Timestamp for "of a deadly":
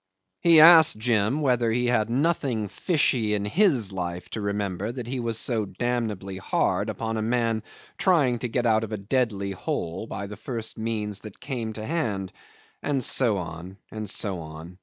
8.83-9.51